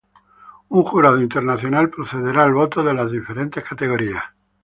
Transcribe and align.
Un 0.69 0.81
jurado 0.83 1.21
internacional 1.21 1.91
procederá 1.91 2.43
al 2.43 2.53
voto 2.53 2.81
de 2.83 2.95
las 2.95 3.11
diferentes 3.11 3.63
categorías. 3.63 4.23